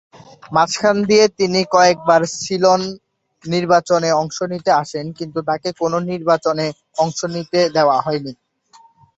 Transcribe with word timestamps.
মাঝখান 0.51 0.97
দিয়ে 1.09 1.25
তিনি 1.39 1.59
কয়েকবার 1.73 2.21
সিলন 2.37 2.81
এসে 2.85 2.99
নির্বাচনে 3.43 4.09
অংশ 4.21 4.37
নিতে 4.51 4.71
আসেন 4.81 5.05
কিন্তু 5.17 5.39
তাকে 5.49 5.69
কোনো 5.81 5.97
নির্বাচনে 6.11 6.65
অংশ 6.97 7.19
নিতে 7.35 7.59
দেওয়া 7.75 7.97
হয়নি। 8.05 8.33